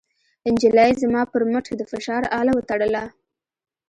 نجلۍ 0.53 0.91
زما 1.01 1.21
پر 1.31 1.41
مټ 1.51 1.65
د 1.75 1.81
فشار 1.91 2.23
اله 2.39 2.51
وتړله. 2.55 3.03